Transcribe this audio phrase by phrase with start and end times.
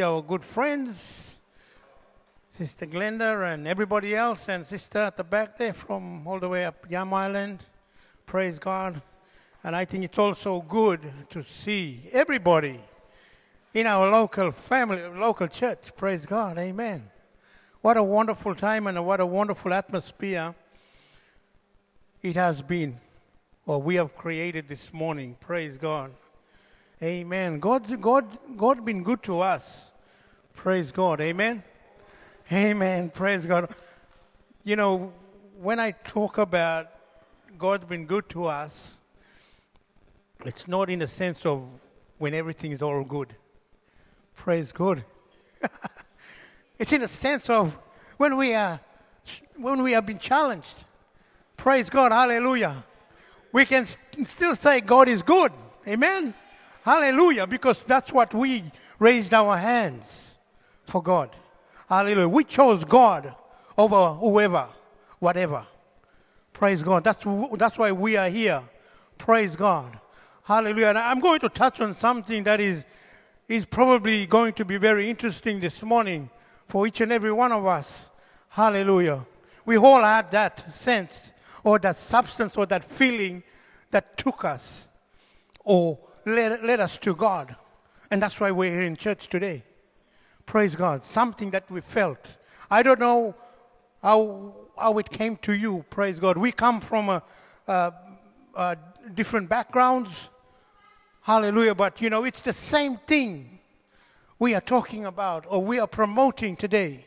[0.00, 1.34] our good friends,
[2.50, 6.64] Sister Glenda and everybody else, and Sister at the back there from all the way
[6.64, 7.58] up Yam Island.
[8.24, 9.02] Praise God.
[9.64, 11.00] And I think it's also good
[11.30, 12.80] to see everybody
[13.74, 15.94] in our local family, local church.
[15.96, 16.56] Praise God.
[16.58, 17.10] Amen.
[17.82, 20.54] What a wonderful time and what a wonderful atmosphere
[22.22, 23.00] it has been,
[23.66, 25.36] or we have created this morning.
[25.40, 26.12] Praise God.
[27.02, 27.58] Amen.
[27.58, 28.26] God, God,
[28.56, 29.90] God been good to us.
[30.54, 31.20] Praise God.
[31.20, 31.64] Amen.
[32.52, 33.10] Amen.
[33.10, 33.74] Praise God.
[34.62, 35.12] You know,
[35.60, 36.88] when I talk about
[37.58, 38.98] God's been good to us,
[40.44, 41.66] it's not in the sense of
[42.18, 43.34] when everything is all good.
[44.36, 45.04] Praise God.
[46.78, 47.76] it's in a sense of
[48.16, 48.78] when we are
[49.56, 50.84] when we have been challenged.
[51.56, 52.12] Praise God.
[52.12, 52.84] Hallelujah.
[53.50, 55.50] We can st- still say God is good.
[55.88, 56.34] Amen.
[56.82, 58.64] Hallelujah, because that's what we
[58.98, 60.34] raised our hands
[60.86, 61.30] for God.
[61.88, 62.28] Hallelujah.
[62.28, 63.34] We chose God
[63.78, 64.68] over whoever,
[65.18, 65.66] whatever.
[66.52, 67.04] Praise God.
[67.04, 67.24] That's,
[67.56, 68.62] that's why we are here.
[69.16, 69.98] Praise God.
[70.44, 70.88] Hallelujah.
[70.88, 72.84] And I'm going to touch on something that is,
[73.48, 76.30] is probably going to be very interesting this morning
[76.68, 78.10] for each and every one of us.
[78.48, 79.24] Hallelujah.
[79.64, 83.44] We all had that sense or that substance or that feeling
[83.92, 84.88] that took us
[85.64, 87.56] or led, led us to God.
[88.10, 89.64] And that's why we're here in church today.
[90.46, 91.04] Praise God.
[91.04, 92.36] Something that we felt.
[92.70, 93.34] I don't know
[94.02, 95.84] how, how it came to you.
[95.90, 96.36] Praise God.
[96.36, 97.22] We come from a,
[97.66, 97.92] a,
[98.54, 98.76] a
[99.14, 100.28] different backgrounds.
[101.22, 101.74] Hallelujah.
[101.74, 103.60] But you know, it's the same thing
[104.38, 107.06] we are talking about or we are promoting today.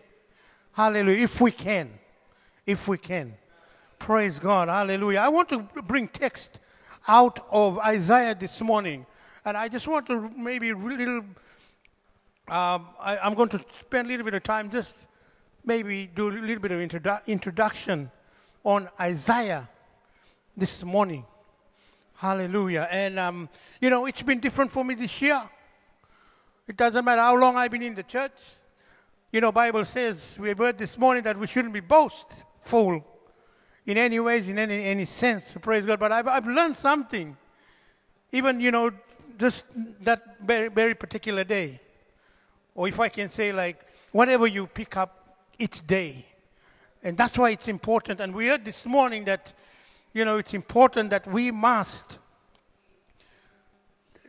[0.72, 1.24] Hallelujah.
[1.24, 1.92] If we can.
[2.66, 3.36] If we can.
[4.00, 4.70] Praise God.
[4.70, 5.20] Hallelujah.
[5.20, 6.60] I want to bring text
[7.08, 9.06] out of Isaiah this morning.
[9.44, 11.20] And I just want to maybe little,
[12.48, 14.96] um, I, am going to spend a little bit of time just
[15.64, 18.12] maybe do a little bit of introdu- introduction
[18.64, 19.70] on Isaiah
[20.58, 21.26] this morning.
[22.16, 22.88] Hallelujah.
[22.90, 23.50] And, um,
[23.82, 25.44] you know, it's been different for me this year.
[26.68, 28.32] It doesn't matter how long I've been in the church.
[29.32, 33.04] You know, Bible says, we heard this morning that we shouldn't be boastful
[33.86, 36.00] in any ways, in any, any sense, praise God.
[36.00, 37.38] But I've, I've learned something.
[38.32, 38.92] Even, you know,
[39.38, 39.66] just
[40.02, 41.80] that very, very particular day.
[42.74, 43.80] Or if I can say, like,
[44.12, 46.26] whatever you pick up each day.
[47.04, 48.20] And that's why it's important.
[48.20, 49.54] And we heard this morning that,
[50.14, 52.18] you know, it's important that we must.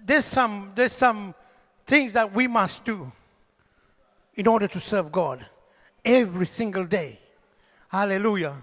[0.05, 1.35] There's some, there's some
[1.87, 3.11] things that we must do
[4.35, 5.47] in order to serve God
[6.05, 7.19] every single day.
[7.89, 8.57] Hallelujah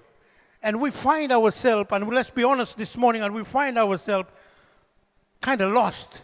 [0.63, 4.29] and we find ourselves, and let's be honest this morning, and we find ourselves
[5.41, 6.22] kind of lost.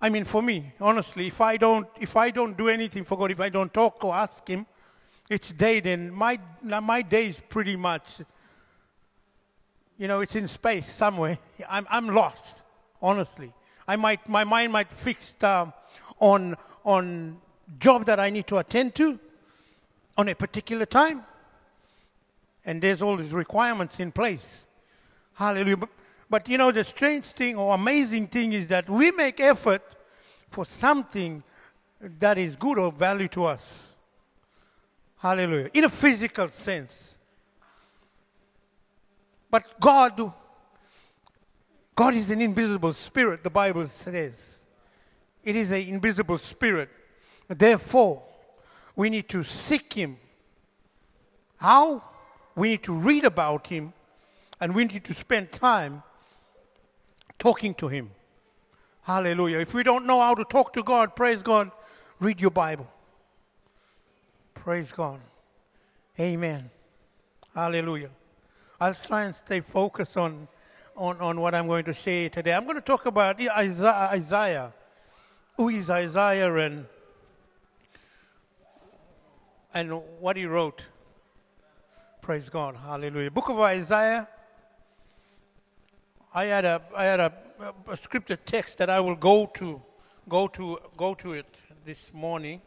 [0.00, 3.30] I mean, for me, honestly, if I don't, if I don't do anything for God,
[3.30, 4.66] if I don't talk or ask Him
[5.30, 8.20] it's day, then my my day is pretty much,
[9.96, 11.38] you know, it's in space somewhere.
[11.68, 12.62] I'm I'm lost,
[13.00, 13.52] honestly.
[13.88, 15.66] I might my mind might fixed uh,
[16.18, 17.38] on on
[17.78, 19.18] job that I need to attend to
[20.16, 21.24] on a particular time
[22.64, 24.66] and there's all these requirements in place.
[25.34, 25.76] Hallelujah.
[25.76, 25.88] But,
[26.30, 29.82] but you know, the strange thing or amazing thing is that we make effort
[30.50, 31.42] for something
[32.00, 33.94] that is good or value to us.
[35.18, 35.70] Hallelujah.
[35.74, 37.16] In a physical sense.
[39.50, 40.32] But God,
[41.94, 44.58] God is an invisible spirit, the Bible says.
[45.44, 46.88] It is an invisible spirit.
[47.48, 48.22] Therefore,
[48.96, 50.16] we need to seek Him.
[51.56, 52.02] How?
[52.56, 53.92] We need to read about him
[54.60, 56.02] and we need to spend time
[57.38, 58.10] talking to him.
[59.02, 59.58] Hallelujah.
[59.58, 61.70] If we don't know how to talk to God, praise God,
[62.20, 62.88] read your Bible.
[64.54, 65.20] Praise God.
[66.18, 66.70] Amen.
[67.54, 68.10] Hallelujah.
[68.80, 70.48] I'll try and stay focused on,
[70.96, 72.54] on, on what I'm going to say today.
[72.54, 74.72] I'm going to talk about Isaiah.
[75.56, 76.86] Who is Isaiah and,
[79.72, 80.82] and what he wrote.
[82.24, 82.74] Praise God.
[82.76, 83.30] Hallelujah.
[83.30, 84.26] Book of Isaiah.
[86.32, 87.32] I had a I had a,
[87.86, 89.82] a scripture text that I will go to
[90.26, 91.44] go to go to it
[91.84, 92.62] this morning.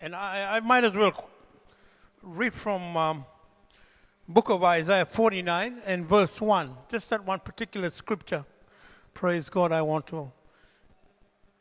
[0.00, 1.28] And I, I might as well
[2.22, 3.24] read from um,
[4.28, 6.76] book of Isaiah 49 and verse 1.
[6.88, 8.44] Just that one particular scripture.
[9.14, 10.30] Praise God, I want to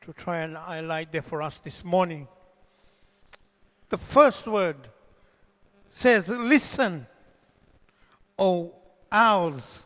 [0.09, 2.27] to try and highlight there for us this morning.
[3.89, 4.75] The first word
[5.87, 7.05] says, Listen,
[8.39, 8.73] O
[9.11, 9.85] isles,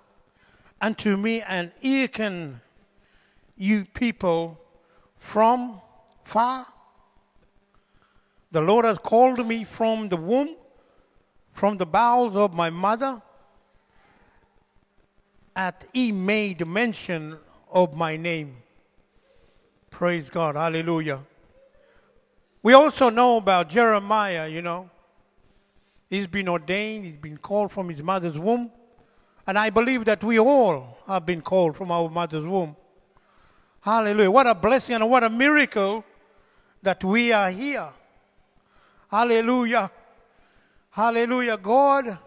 [0.80, 2.62] unto me, and hearken,
[3.58, 4.62] you people
[5.18, 5.82] from
[6.24, 6.68] far.
[8.52, 10.56] The Lord has called me from the womb,
[11.52, 13.22] from the bowels of my mother,
[15.54, 18.63] and He made mention of my name.
[20.04, 20.56] Praise God.
[20.56, 21.22] Hallelujah.
[22.62, 24.90] We also know about Jeremiah, you know.
[26.10, 28.70] He's been ordained, he's been called from his mother's womb.
[29.48, 32.76] And I believe that we all have been called from our mother's womb.
[33.80, 34.30] Hallelujah.
[34.30, 36.04] What a blessing and what a miracle
[36.82, 37.88] that we are here.
[39.10, 39.90] Hallelujah.
[40.90, 41.56] Hallelujah.
[41.56, 42.18] God,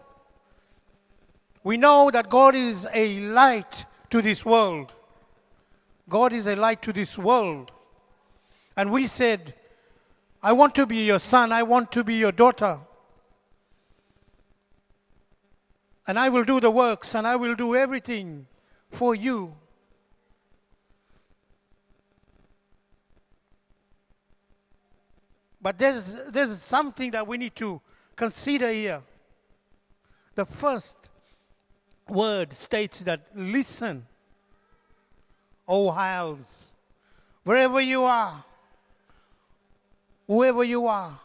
[1.63, 4.95] we know that God is a light to this world.
[6.09, 7.71] God is a light to this world.
[8.75, 9.53] And we said,
[10.41, 12.79] I want to be your son, I want to be your daughter.
[16.07, 18.47] and I will do the works and I will do everything
[18.89, 19.53] for you.
[25.61, 27.81] But there's, there's something that we need to
[28.15, 29.01] consider here.
[30.35, 30.95] The first
[32.07, 34.05] word states that listen,
[35.67, 36.71] O isles,
[37.43, 38.43] wherever you are,
[40.27, 41.19] whoever you are,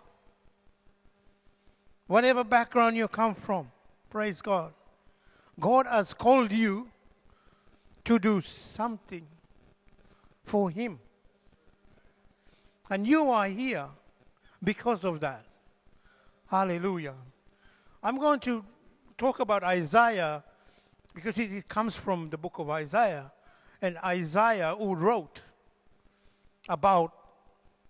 [2.07, 3.71] whatever background you come from,
[4.13, 4.75] Praise God.
[5.59, 6.91] God has called you
[8.05, 9.27] to do something
[10.45, 10.99] for Him.
[12.91, 13.87] And you are here
[14.63, 15.47] because of that.
[16.47, 17.15] Hallelujah.
[18.03, 18.63] I'm going to
[19.17, 20.45] talk about Isaiah
[21.15, 23.33] because it, it, comes from the book of Isaiah.
[23.83, 25.43] And Isaiah, who wrote
[26.69, 27.13] about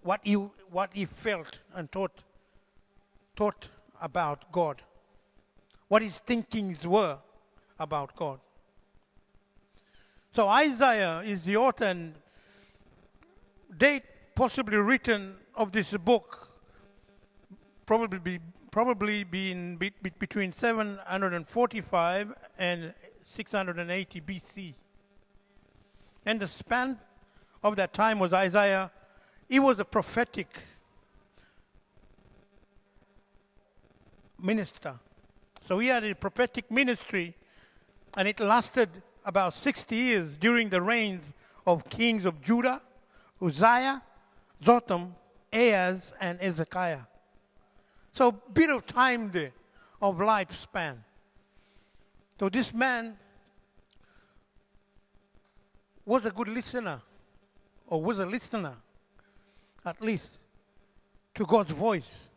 [0.03, 2.25] what he, what he felt and thought,
[3.37, 3.69] thought
[4.01, 4.83] about God
[5.93, 7.19] what his thinkings were
[7.79, 8.41] about God.
[10.35, 12.15] So Isaiah is the author and
[13.77, 14.05] date
[14.35, 16.49] possibly written of this book
[17.85, 18.39] probably be,
[18.71, 24.73] probably been be, be, between 745 and 680 BC.
[26.25, 26.99] And the span
[27.63, 28.91] of that time was Isaiah.
[29.49, 30.49] He was a prophetic
[34.41, 34.99] minister
[35.67, 37.35] so he had a prophetic ministry,
[38.17, 38.89] and it lasted
[39.25, 41.33] about 60 years during the reigns
[41.67, 42.83] of kings of Judah,
[43.41, 44.03] Uzziah,
[44.61, 45.15] Jotham,
[45.53, 47.07] Ahaz, and Hezekiah.
[48.13, 49.53] So a bit of time there
[50.01, 50.97] of lifespan.
[52.41, 53.17] So this man
[56.05, 57.01] was a good listener,
[57.87, 58.75] or was a listener,
[59.85, 60.39] at least,
[61.35, 62.29] to God's voice.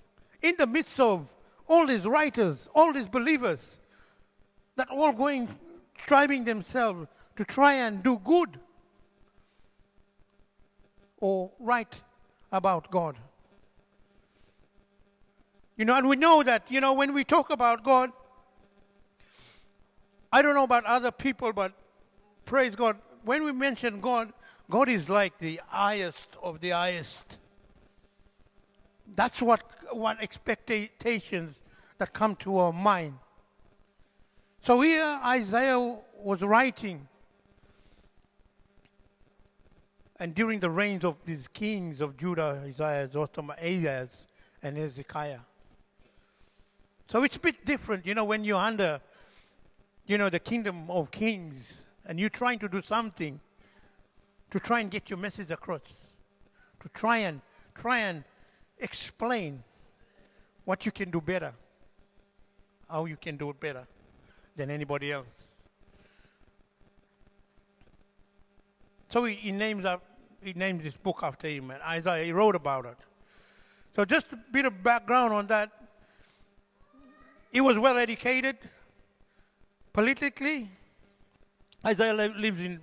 [0.42, 1.28] In the midst of
[1.68, 3.80] all these writers, all these believers,
[4.76, 5.48] that all going,
[5.98, 8.60] striving themselves to try and do good
[11.20, 12.02] or write
[12.52, 13.18] about God.
[15.78, 18.12] You know, and we know that, you know, when we talk about God,
[20.32, 21.74] I don't know about other people, but
[22.46, 24.32] praise God, when we mention God,
[24.70, 27.40] God is like the highest of the highest.
[29.16, 31.62] That's what, what expectations
[31.98, 33.16] that come to our mind.
[34.62, 37.08] So here Isaiah was writing,
[40.20, 44.28] and during the reigns of these kings of Judah, Uzziah, Jotham, Ahaz,
[44.64, 45.40] and Hezekiah.
[47.08, 49.02] So it's a bit different, you know, when you're under,
[50.08, 53.40] you know, the kingdom of kings, and you're trying to do something
[54.52, 56.16] to try and get your message across,
[56.82, 57.42] to try and
[57.74, 58.24] try and
[58.80, 59.64] explain
[60.66, 61.54] what you can do better,
[62.90, 63.86] how you can do it better
[64.56, 65.28] than anybody else.
[69.10, 70.04] So he, he names up,
[70.42, 72.98] he names this book after him, and Isaiah he wrote about it.
[73.96, 75.72] So just a bit of background on that.
[77.52, 78.58] He was well educated
[79.94, 80.70] politically.
[81.86, 82.82] Isaiah lives in,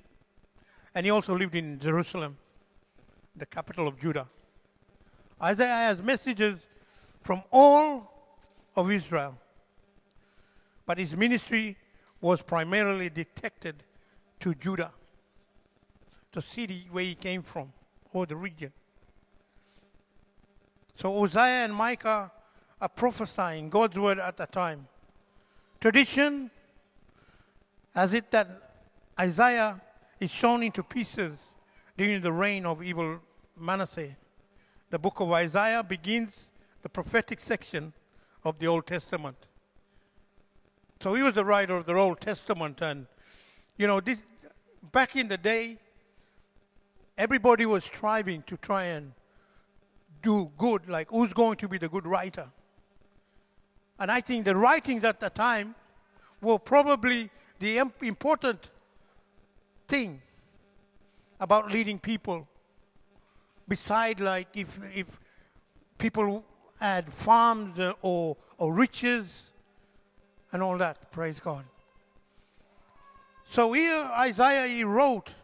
[0.95, 2.37] and he also lived in Jerusalem,
[3.35, 4.29] the capital of Judah.
[5.43, 6.61] Isaiah has messages
[7.23, 8.37] from all
[8.77, 9.37] of Israel,
[10.87, 11.77] but his ministry
[12.21, 13.83] was primarily detected
[14.39, 14.93] to Judah,
[16.31, 17.73] the city where he came from,
[18.13, 18.73] or the region.
[20.95, 22.31] So Hosea and Micah
[22.81, 24.87] are prophesying God's word at the time.
[25.81, 26.51] Tradition
[27.95, 28.72] has it that
[29.23, 29.81] Isaiah
[30.19, 31.39] is shown into pieces
[31.97, 33.21] during the reign of evil
[33.57, 34.17] Manasseh
[34.93, 36.51] the book of Isaiah begins
[36.83, 37.95] the prophetic section
[38.45, 39.39] of the Old Testament.
[41.01, 43.07] So he was the writer of the Old Testament, and
[43.79, 44.19] you know, this,
[44.93, 45.79] back in the day,
[47.17, 49.13] everybody was striving to try and
[50.21, 52.49] do good, like who's going to be the good writer.
[53.99, 55.75] And I think the writings at the time
[56.43, 58.69] were probably the important
[59.93, 60.23] thing
[61.39, 62.49] about leading people.
[63.69, 65.21] Beside, like, if, if
[65.99, 66.45] people
[66.81, 69.53] had farms or, or riches
[70.51, 71.65] and all that, praise God.
[73.51, 75.35] So here Isaiah he wrote,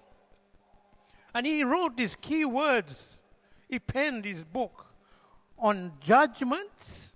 [1.35, 3.19] and he wrote these key words.
[3.69, 4.87] He penned his book
[5.59, 7.12] on judgments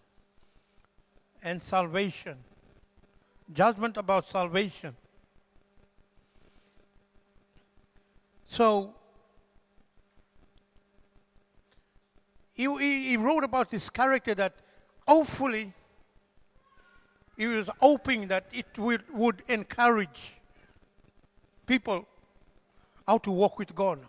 [1.43, 2.37] and salvation.
[3.51, 4.97] Judgment about salvation.
[8.53, 8.93] So
[12.53, 14.53] he, he, he wrote about this character that
[15.09, 15.73] hopefully
[17.39, 20.35] he was hoping that it would, would encourage
[21.65, 22.07] people
[23.09, 24.01] how to walk with God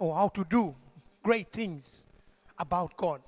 [0.00, 0.74] or how to do
[1.22, 1.84] great things
[2.58, 3.22] about God.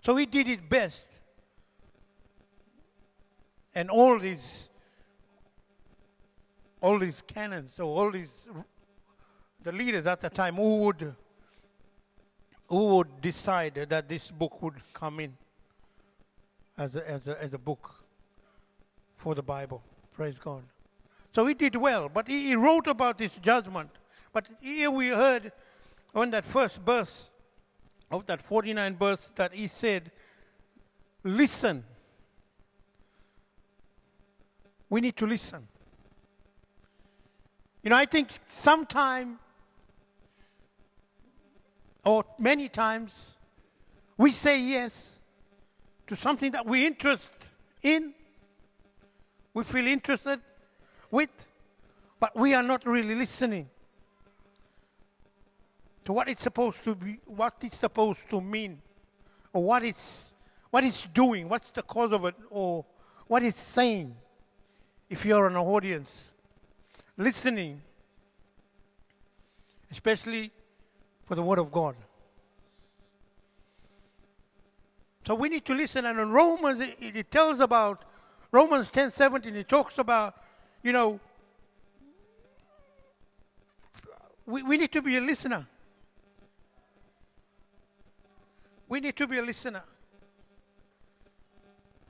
[0.00, 1.20] So he did it best.
[3.72, 4.68] And all these
[6.84, 8.28] all these canons, so all these
[9.62, 11.14] the leaders at the time who would
[12.66, 15.32] who would decide that this book would come in
[16.76, 17.94] as a, as a, as a book
[19.16, 19.82] for the Bible.
[20.14, 20.62] Praise God.
[21.34, 23.88] So he did well, but he, he wrote about this judgment.
[24.34, 25.52] But here we heard
[26.14, 27.30] on that first verse
[28.10, 30.10] of that 49 verse that he said,
[31.22, 31.82] Listen.
[34.90, 35.66] We need to listen.
[37.84, 39.38] You know, I think sometime
[42.02, 43.36] or many times
[44.16, 45.18] we say yes
[46.06, 47.50] to something that we're interested
[47.82, 48.14] in,
[49.52, 50.40] we feel interested
[51.10, 51.28] with,
[52.18, 53.68] but we are not really listening
[56.06, 58.80] to what it's supposed to be, what it's supposed to mean,
[59.52, 60.32] or what it's,
[60.70, 62.86] what it's doing, what's the cause of it, or
[63.26, 64.16] what it's saying.
[65.10, 66.30] If you're an audience,
[67.16, 67.82] listening,
[69.90, 70.50] especially
[71.26, 71.96] for the Word of God.
[75.26, 76.04] So we need to listen.
[76.04, 78.04] And in Romans, it, it tells about
[78.52, 80.34] Romans 10 17, it talks about
[80.84, 81.18] you know,
[84.44, 85.66] we, we need to be a listener.
[88.86, 89.82] We need to be a listener.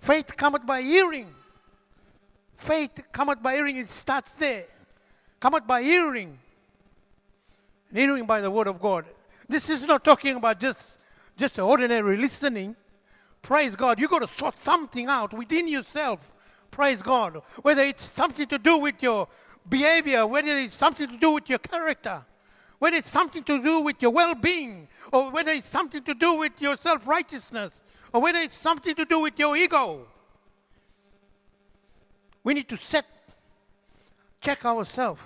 [0.01, 1.33] Faith cometh by hearing.
[2.57, 4.65] Faith cometh by hearing, it starts there.
[5.45, 6.39] Cometh by hearing.
[7.91, 9.05] And hearing by the word of God.
[9.49, 10.81] This is not talking about just,
[11.37, 12.77] just ordinary listening.
[13.43, 14.01] Praise God.
[14.01, 16.21] You've got to sort something out within yourself
[16.75, 17.41] Praise God.
[17.63, 19.29] Whether it's something to do with your
[19.69, 22.25] behavior, whether it's something to do with your character,
[22.81, 26.37] whether it's something to do with your well being, or whether it's something to do
[26.37, 27.73] with your self righteousness,
[28.13, 30.09] or whether it's something to do with your ego.
[32.43, 33.07] We need to set,
[34.41, 35.21] check ourselves.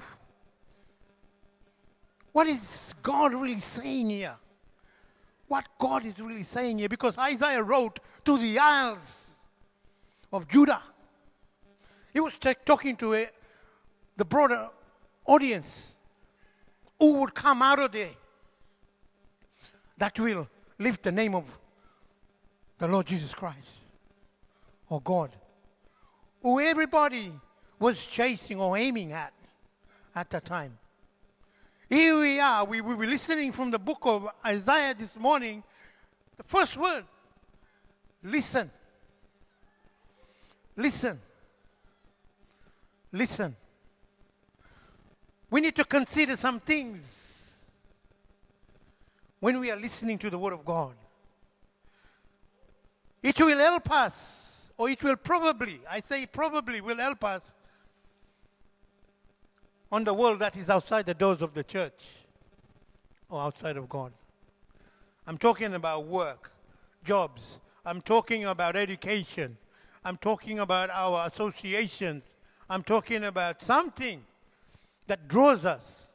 [2.33, 4.37] What is God really saying here?
[5.49, 6.89] What God is really saying here?
[6.89, 9.27] Because Isaiah wrote to the isles
[10.33, 10.83] of Judah.
[12.13, 13.29] He was t- talking to a,
[14.17, 14.69] the broader
[15.25, 15.95] audience
[16.99, 18.11] who would come out of there
[19.97, 21.45] that will lift the name of
[22.79, 23.73] the Lord Jesus Christ
[24.89, 25.31] or God,
[26.43, 27.33] who everybody
[27.79, 29.33] was chasing or aiming at
[30.15, 30.79] at that time.
[31.89, 32.65] Here we are.
[32.65, 35.63] We will be listening from the book of Isaiah this morning.
[36.37, 37.05] The first word
[38.23, 38.71] listen.
[40.77, 41.21] Listen.
[43.11, 43.57] Listen.
[45.51, 47.05] We need to consider some things
[49.41, 50.95] when we are listening to the Word of God.
[53.23, 57.55] It will help us, or it will probably, I say probably, will help us
[59.91, 62.05] on the world that is outside the doors of the church
[63.29, 64.13] or outside of God.
[65.27, 66.53] I'm talking about work,
[67.05, 67.59] jobs.
[67.85, 69.57] I'm talking about education.
[70.05, 72.25] I'm talking about our associations.
[72.69, 74.25] I'm talking about something
[75.07, 76.07] that draws us.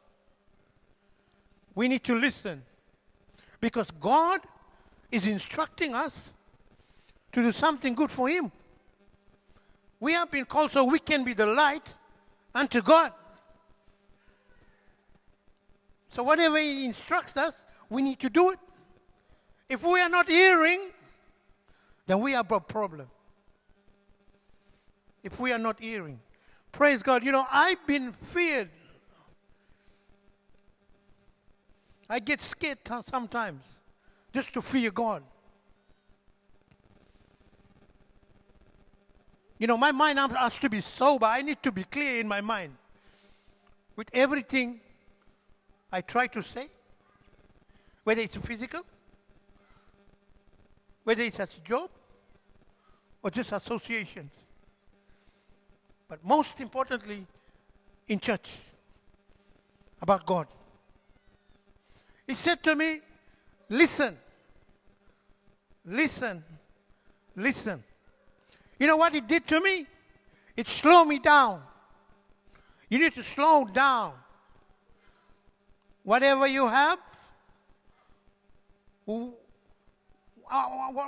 [1.76, 2.64] We need to listen
[3.60, 4.42] because God
[5.12, 6.34] is instructing us
[7.32, 8.52] to do something good for Him.
[10.00, 11.96] We have been called so we can be the light
[12.54, 13.14] unto God.
[16.14, 17.54] So, whatever He instructs us,
[17.90, 18.60] we need to do it.
[19.68, 20.92] If we are not hearing,
[22.06, 23.08] then we have a problem.
[25.24, 26.20] If we are not hearing,
[26.74, 27.24] Praise God.
[27.24, 28.70] You know, I've been feared
[32.10, 32.80] I get scared
[33.10, 33.66] sometimes
[34.34, 35.24] just to fear God.
[39.58, 41.26] You know, my mind has to be sober.
[41.26, 42.76] I need to be clear in my mind
[43.96, 44.82] with everything
[45.94, 46.70] I try to say,
[48.04, 48.82] whether it's physical,
[51.04, 51.92] whether it's a job,
[53.22, 54.34] or just associations.
[56.10, 57.28] But most importantly,
[58.08, 58.50] in church,
[60.02, 60.48] about God.
[62.26, 63.02] He said to me,
[63.70, 64.18] Listen,
[65.86, 66.44] listen,
[67.36, 67.84] listen.
[68.80, 69.86] You know what it did to me?
[70.58, 71.62] It slowed me down.
[72.90, 74.14] You need to slow down.
[76.04, 77.00] Whatever you have,
[79.08, 79.30] uh,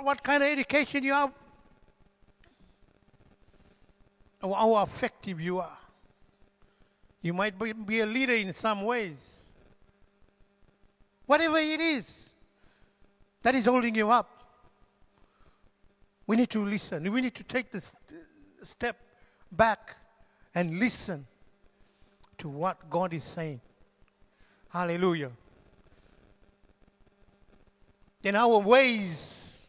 [0.02, 1.32] what kind of education you have,
[4.40, 5.78] how effective you are.
[7.22, 9.16] You might be a leader in some ways.
[11.26, 12.10] Whatever it is
[13.42, 14.30] that is holding you up,
[16.26, 17.10] we need to listen.
[17.10, 17.92] We need to take this
[18.62, 18.96] step
[19.50, 19.96] back
[20.54, 21.26] and listen
[22.38, 23.60] to what God is saying.
[24.76, 25.30] Hallelujah.
[28.20, 29.60] Then our ways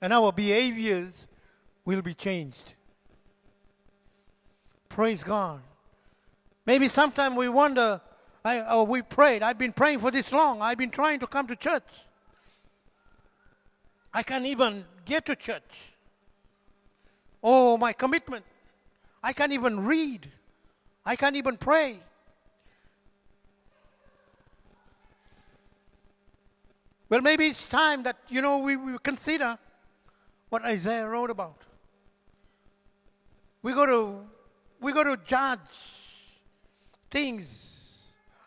[0.00, 1.28] and our behaviors
[1.84, 2.72] will be changed.
[4.88, 5.60] Praise God.
[6.64, 8.00] Maybe sometime we wonder,
[8.42, 9.42] I, oh, we prayed.
[9.42, 10.62] I've been praying for this long.
[10.62, 12.06] I've been trying to come to church.
[14.14, 15.92] I can't even get to church.
[17.42, 18.46] Oh, my commitment.
[19.22, 20.30] I can't even read.
[21.04, 21.98] I can't even pray.
[27.10, 29.58] Well, maybe it's time that, you know, we, we consider
[30.48, 31.60] what Isaiah wrote about.
[33.62, 34.20] We got to,
[34.80, 35.58] we got to judge
[37.10, 37.46] things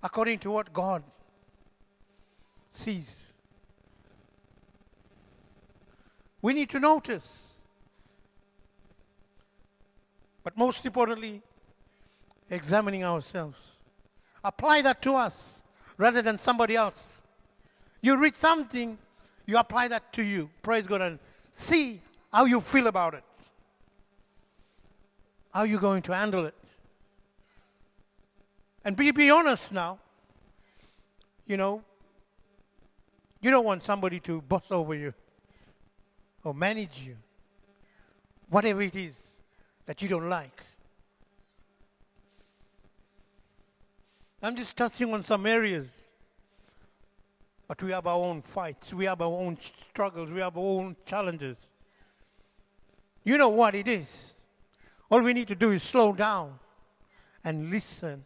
[0.01, 1.03] according to what God
[2.71, 3.33] sees.
[6.41, 7.27] We need to notice.
[10.41, 11.41] But most importantly,
[12.49, 13.57] examining ourselves.
[14.41, 15.61] Apply that to us
[15.97, 17.22] rather than somebody else.
[18.03, 18.97] You read something,
[19.45, 20.49] you apply that to you.
[20.61, 21.19] Praise God and
[21.53, 22.01] see
[22.33, 23.23] how you feel about it.
[25.53, 26.53] How are you going to handle it?
[28.83, 29.99] And be, be honest now.
[31.47, 31.81] You know,
[33.39, 35.13] you don't want somebody to boss over you
[36.43, 37.15] or manage you.
[38.49, 39.13] Whatever it is
[39.85, 40.61] that you don't like.
[44.41, 45.87] I'm just touching on some areas.
[47.67, 49.57] But we have our own fights, we have our own
[49.89, 51.57] struggles, we have our own challenges.
[53.23, 54.33] You know what it is.
[55.09, 56.59] All we need to do is slow down
[57.43, 58.25] and listen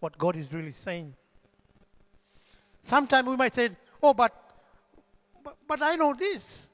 [0.00, 1.14] what God is really saying.
[2.82, 3.70] Sometimes we might say,
[4.02, 4.32] oh, but,
[5.42, 6.68] but, but I know this.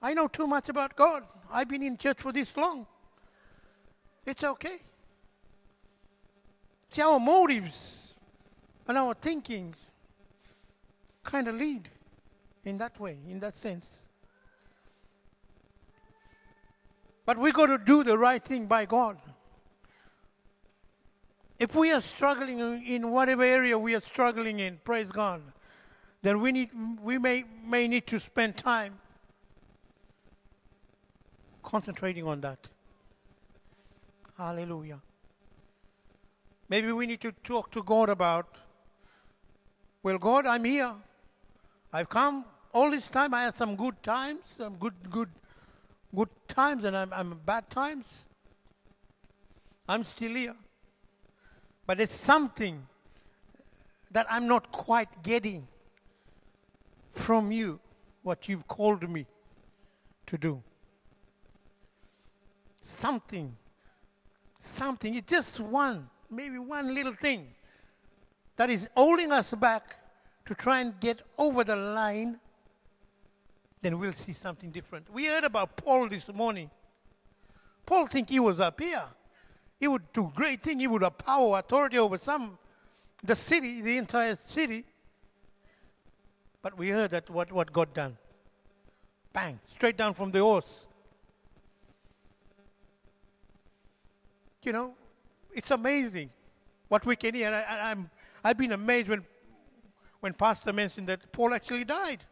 [0.00, 1.24] I know too much about God.
[1.50, 2.86] I've been in church for this long.
[4.26, 4.78] It's okay.
[6.90, 8.14] See, our motives
[8.86, 9.76] and our thinkings
[11.24, 11.88] kind of lead
[12.64, 13.86] in that way, in that sense.
[17.24, 19.18] But we got to do the right thing by God.
[21.58, 25.42] If we are struggling in whatever area we are struggling in, praise God,
[26.22, 26.70] then we need
[27.02, 28.98] we may may need to spend time
[31.62, 32.68] concentrating on that.
[34.36, 35.00] Hallelujah.
[36.68, 38.56] Maybe we need to talk to God about,
[40.02, 40.94] well, God, I'm here.
[41.92, 43.32] I've come all this time.
[43.34, 45.30] I had some good times, some good, good,
[46.14, 48.26] good times, and I'm, I'm bad times.
[49.88, 50.54] I'm still here.
[51.86, 52.86] But it's something
[54.10, 55.66] that I'm not quite getting
[57.14, 57.80] from you,
[58.22, 59.26] what you've called me
[60.26, 60.62] to do.
[62.82, 63.56] Something,
[64.60, 67.48] something, it's just one, maybe one little thing
[68.56, 69.96] that is holding us back
[70.48, 72.38] to try and get over the line,
[73.82, 75.12] then we'll see something different.
[75.12, 76.70] We heard about Paul this morning.
[77.84, 79.04] Paul think he was up here.
[79.78, 80.80] He would do great thing.
[80.80, 82.56] He would have power, authority over some,
[83.22, 84.86] the city, the entire city.
[86.62, 88.16] But we heard that what, what God done.
[89.34, 90.86] Bang, straight down from the horse.
[94.62, 94.94] You know,
[95.52, 96.30] it's amazing
[96.88, 97.50] what we can hear.
[97.50, 98.08] I, I'm,
[98.42, 99.26] I've been amazed when,
[100.20, 102.24] when Pastor mentioned that Paul actually died.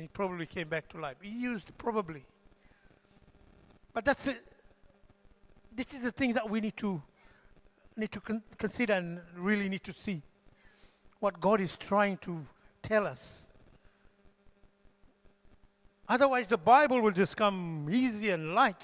[0.00, 1.16] he probably came back to life.
[1.20, 2.24] He used probably.
[3.92, 4.36] But that's a,
[5.74, 7.02] this is the thing that we need to
[7.96, 10.22] need to con- consider and really need to see
[11.18, 12.46] what God is trying to
[12.80, 13.44] tell us.
[16.08, 18.82] Otherwise, the Bible will just come easy and light.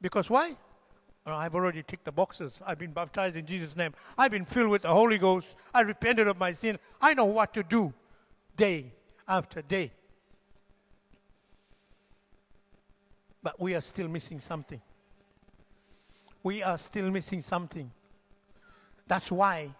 [0.00, 0.56] Because why?
[1.26, 2.60] I've already ticked the boxes.
[2.66, 3.94] I've been baptized in Jesus' name.
[4.18, 5.48] I've been filled with the Holy Ghost.
[5.72, 6.78] I repented of my sin.
[7.00, 7.94] I know what to do
[8.56, 8.92] day
[9.26, 9.90] after day.
[13.42, 14.80] But we are still missing something.
[16.42, 17.90] We are still missing something.
[19.06, 19.70] That's why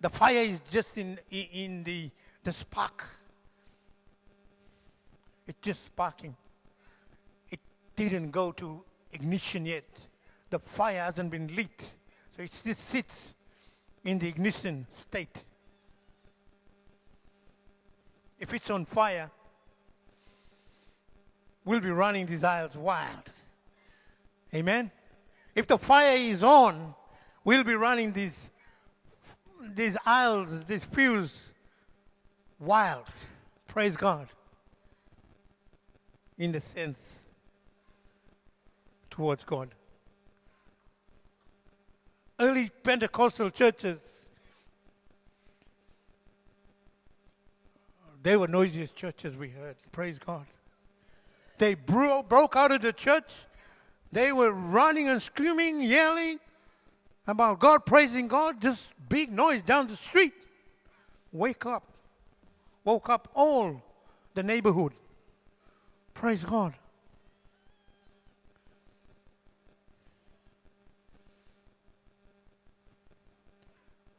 [0.00, 2.10] the fire is just in, in the,
[2.44, 3.06] the spark.
[5.46, 6.34] It's just sparking.
[7.50, 7.60] It
[7.96, 9.84] didn't go to ignition yet.
[10.50, 11.92] The fire hasn't been lit.
[12.36, 13.34] So it just sits
[14.04, 15.44] in the ignition state.
[18.38, 19.30] If it's on fire,
[21.64, 23.30] we'll be running these aisles wild.
[24.54, 24.90] Amen?
[25.54, 26.94] If the fire is on,
[27.44, 28.50] we'll be running these,
[29.74, 31.52] these aisles, these pews
[32.58, 33.06] wild.
[33.68, 34.28] Praise God.
[36.38, 37.19] In the sense
[39.20, 39.68] towards God.
[42.38, 43.98] Early Pentecostal churches,
[48.22, 49.76] they were noisiest churches we heard.
[49.92, 50.46] Praise God.
[51.58, 53.44] They bro- broke out of the church.
[54.10, 56.40] They were running and screaming, yelling
[57.26, 60.32] about God, praising God, just big noise down the street.
[61.30, 61.84] Wake up.
[62.84, 63.82] Woke up all
[64.32, 64.94] the neighborhood.
[66.14, 66.72] Praise God.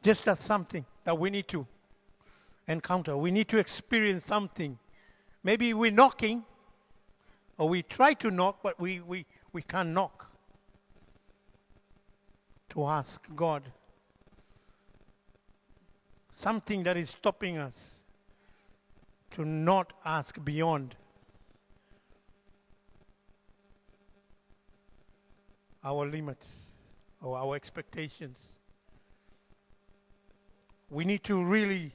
[0.02, 1.66] Just as something that we need to
[2.68, 3.16] encounter.
[3.16, 4.78] We need to experience something.
[5.42, 6.44] Maybe we're knocking,
[7.58, 10.26] or we try to knock, but we, we, we can't knock.
[12.70, 13.62] To ask God
[16.34, 17.90] something that is stopping us
[19.32, 20.94] to not ask beyond
[25.84, 26.66] our limits
[27.20, 28.38] or our expectations.
[30.92, 31.90] We need to really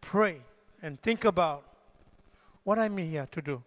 [0.00, 0.42] pray
[0.80, 1.64] and think about
[2.62, 3.60] what I'm here to do.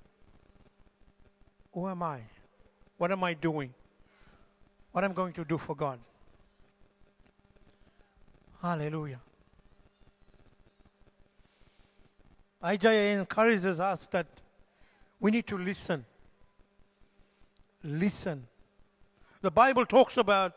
[1.74, 2.22] Who am I?
[2.98, 3.74] What am I doing?
[4.94, 6.00] What am I'm going to do for God.
[8.62, 9.20] Hallelujah.
[12.64, 14.28] Isaiah encourages us that
[15.20, 16.06] we need to listen.
[17.84, 18.48] Listen.
[19.42, 20.54] The Bible talks about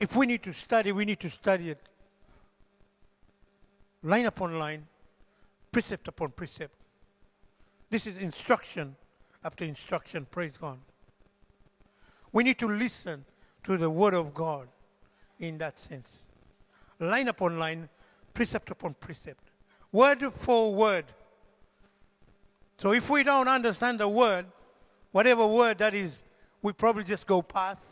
[0.00, 1.86] if we need to study, we need to study it
[4.04, 4.86] line upon line,
[5.72, 6.74] precept upon precept.
[7.90, 8.94] This is instruction
[9.42, 10.78] after instruction, praise God.
[12.32, 13.24] We need to listen
[13.64, 14.68] to the Word of God
[15.40, 16.24] in that sense.
[17.00, 17.88] Line upon line,
[18.32, 19.50] precept upon precept,
[19.90, 21.06] word for word.
[22.78, 24.46] So if we don't understand the Word,
[25.12, 26.12] whatever word that is,
[26.62, 27.82] we probably just go past.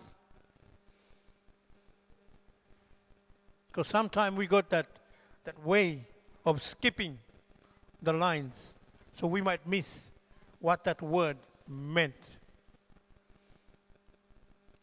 [3.70, 4.86] Because sometimes we got that
[5.44, 6.06] that way
[6.44, 7.18] of skipping
[8.02, 8.74] the lines.
[9.18, 10.10] So we might miss
[10.60, 11.36] what that word
[11.68, 12.14] meant.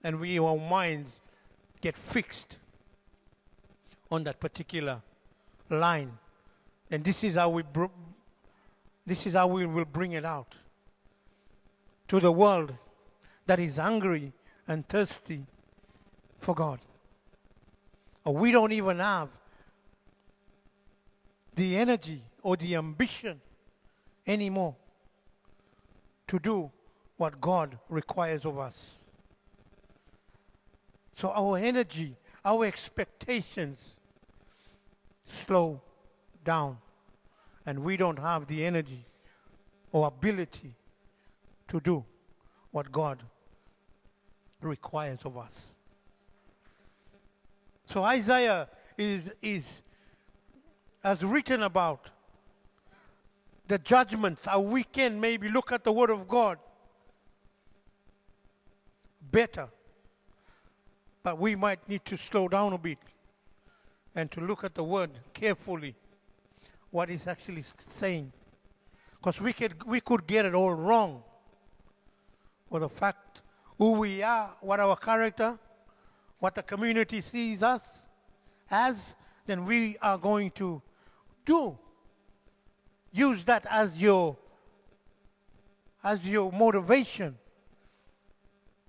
[0.04, 1.20] And we, our minds,
[1.82, 2.58] get fixed
[4.12, 5.02] on that particular
[5.70, 6.18] line.
[6.92, 7.86] And this is how we br-
[9.06, 10.56] this is how we will bring it out
[12.08, 12.74] to the world
[13.48, 14.32] that is hungry
[14.68, 15.46] and thirsty
[16.40, 16.80] for God.
[18.24, 19.30] Or we don't even have
[21.60, 23.42] the energy or the ambition
[24.26, 24.78] anymore
[26.26, 26.72] to do
[27.18, 29.00] what God requires of us.
[31.16, 33.98] So our energy, our expectations
[35.26, 35.82] slow
[36.46, 36.78] down,
[37.66, 39.04] and we don't have the energy
[39.92, 40.74] or ability
[41.68, 42.06] to do
[42.72, 43.22] what God
[44.62, 45.72] requires of us.
[47.86, 49.82] So Isaiah is, is
[51.04, 52.10] has written about
[53.68, 56.58] the judgments, how we can maybe look at the Word of God
[59.32, 59.70] better.
[61.24, 62.98] But we might need to slow down a bit
[64.16, 65.96] and to look at the Word carefully,
[66.90, 68.32] what it's actually saying.
[69.20, 71.24] Because we could, we could get it all wrong
[72.70, 73.42] for the fact
[73.78, 75.58] who we are, what our character,
[76.40, 77.82] what the community sees us
[78.72, 80.82] as, then we are going to
[81.46, 81.78] do.
[83.12, 84.38] Use that as your
[86.04, 87.38] as your motivation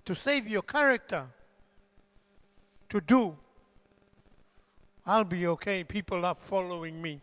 [0.04, 1.26] to save your character,
[2.88, 3.36] to do,
[5.06, 5.84] I'll be okay.
[5.84, 7.20] People are following me.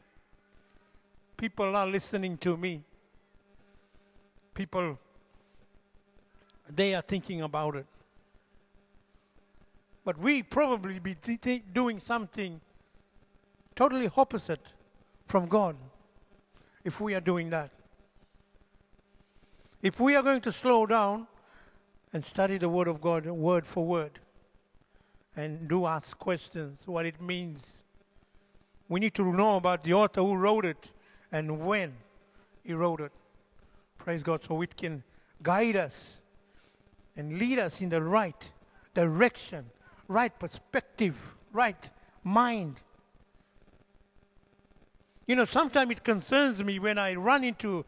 [1.36, 2.82] People are listening to me.
[4.54, 4.98] People,
[6.74, 7.86] they are thinking about it.
[10.04, 11.16] But we probably be
[11.74, 12.62] doing something
[13.76, 14.62] totally opposite
[15.28, 15.76] from God
[16.84, 17.70] if we are doing that.
[19.82, 21.28] If we are going to slow down
[22.14, 24.20] and study the Word of God word for word
[25.36, 27.62] and do ask questions what it means,
[28.90, 30.92] we need to know about the author who wrote it
[31.32, 31.94] and when
[32.64, 33.12] he wrote it.
[33.98, 34.44] Praise God.
[34.44, 35.04] So it can
[35.44, 36.22] guide us
[37.16, 38.52] and lead us in the right
[38.94, 39.66] direction,
[40.08, 41.16] right perspective,
[41.52, 41.92] right
[42.24, 42.80] mind.
[45.28, 47.86] You know, sometimes it concerns me when I run into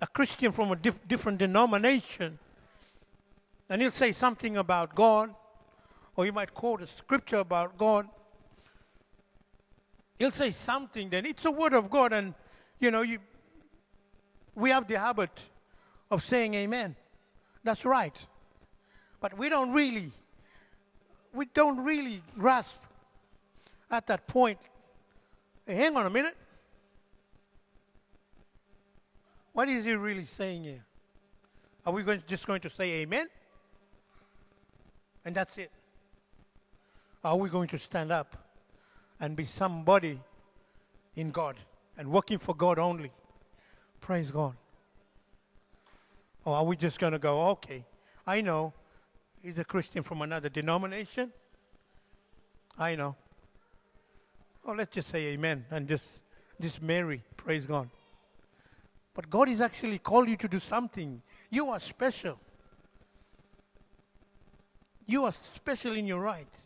[0.00, 2.38] a Christian from a dif- different denomination
[3.68, 5.34] and he'll say something about God,
[6.14, 8.08] or he might quote a scripture about God.
[10.18, 12.34] He'll say something, then it's a word of God, and
[12.78, 13.18] you know, you,
[14.54, 15.30] we have the habit
[16.10, 16.94] of saying amen.
[17.64, 18.16] That's right.
[19.20, 20.12] But we don't really,
[21.34, 22.76] we don't really grasp
[23.90, 24.58] at that point.
[25.66, 26.36] Hey, hang on a minute.
[29.52, 30.84] What is he really saying here?
[31.84, 33.26] Are we going, just going to say amen?
[35.24, 35.72] And that's it.
[37.24, 38.36] Are we going to stand up
[39.18, 40.20] and be somebody
[41.16, 41.56] in God
[41.98, 43.10] and working for God only?
[44.00, 44.54] Praise God.
[46.44, 47.84] Or are we just going to go, okay,
[48.24, 48.72] I know
[49.42, 51.32] he's a Christian from another denomination?
[52.78, 53.16] I know.
[54.66, 56.22] Oh, let's just say amen and just,
[56.60, 57.22] just Mary.
[57.36, 57.88] Praise God.
[59.14, 61.22] But God is actually called you to do something.
[61.50, 62.38] You are special.
[65.06, 66.64] You are special in your rights.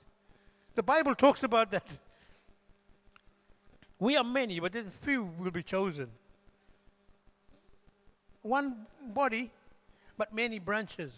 [0.74, 1.84] The Bible talks about that.
[3.98, 6.08] We are many, but there's few will be chosen.
[8.40, 9.50] One body,
[10.16, 11.12] but many branches.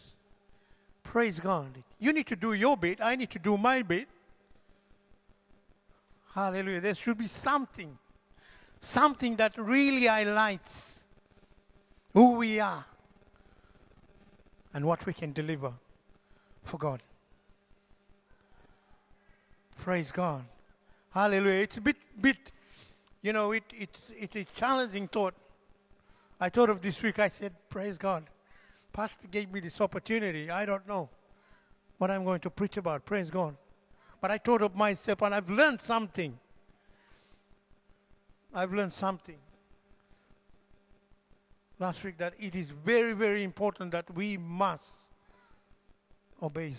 [1.05, 1.85] Praise God.
[2.01, 3.01] You need to do your bit.
[3.01, 4.09] I need to do my bit.
[6.35, 6.81] Hallelujah.
[6.81, 7.99] There should be something,
[8.81, 11.01] something that really highlights
[12.14, 12.85] who we are
[14.73, 15.73] and what we can deliver
[16.64, 17.03] for God.
[19.79, 20.45] Praise God.
[21.11, 21.62] Hallelujah.
[21.62, 22.37] It's a bit, bit,
[23.21, 25.35] you know, it, it's, it's a challenging thought.
[26.40, 28.25] I thought of this week, I said, Praise God.
[28.92, 30.51] Pastor gave me this opportunity.
[30.51, 31.09] I don't know
[31.99, 33.05] what I'm going to preach about.
[33.05, 33.57] Praise God.
[34.23, 36.39] But I thought of myself and I've learned something.
[38.55, 39.39] I've learned something
[41.81, 44.93] last week that it is very, very important that we must
[46.41, 46.75] obey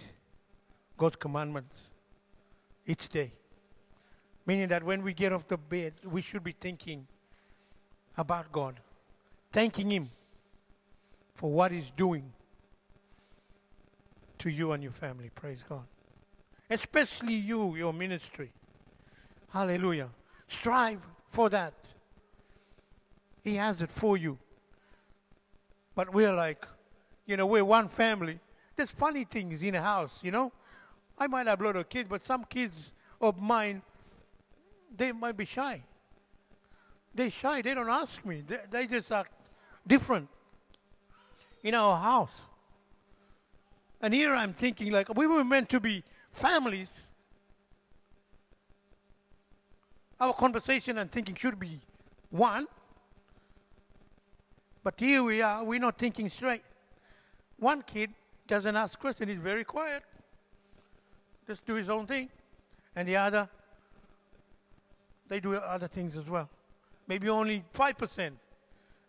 [0.97, 1.81] God's commandments
[2.87, 3.33] each day.
[4.45, 7.07] Meaning that when we get off the bed, we should be thinking
[8.15, 8.79] about God,
[9.51, 10.09] thanking Him
[11.35, 12.31] for what He's doing
[14.39, 15.29] to you and your family.
[15.35, 15.83] Praise God.
[16.73, 18.51] Especially you, your ministry.
[19.51, 20.09] Hallelujah.
[20.47, 21.73] Strive for that.
[23.43, 24.39] He has it for you.
[25.93, 26.67] But we're like,
[27.27, 28.39] you know, we're one family.
[28.75, 30.51] There's funny things in a house, you know.
[31.19, 33.83] I might have a lot of kids, but some kids of mine,
[34.97, 35.83] they might be shy.
[37.13, 37.61] They're shy.
[37.61, 38.43] They don't ask me.
[38.47, 39.31] They, they just act
[39.85, 40.27] different
[41.61, 42.41] in our house.
[44.01, 46.89] And here I'm thinking, like, we were meant to be families.
[50.19, 51.79] Our conversation and thinking should be
[52.29, 52.67] one.
[54.83, 56.63] But here we are, we're not thinking straight.
[57.57, 58.11] One kid
[58.47, 60.03] doesn't ask questions, he's very quiet.
[61.47, 62.29] Just do his own thing.
[62.95, 63.49] And the other,
[65.29, 66.49] they do other things as well.
[67.07, 68.31] Maybe only 5%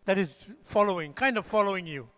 [0.05, 0.29] that is
[0.65, 2.09] following, kind of following you.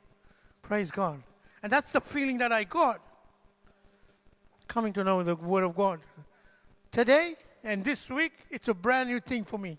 [0.62, 1.22] Praise God.
[1.62, 3.00] And that's the feeling that I got
[4.76, 6.00] coming to know the Word of God.
[6.92, 7.34] Today
[7.64, 9.78] and this week, it's a brand new thing for me.